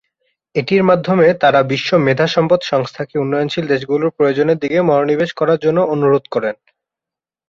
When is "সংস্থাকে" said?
2.63-3.15